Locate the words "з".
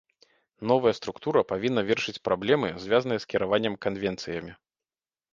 3.25-3.29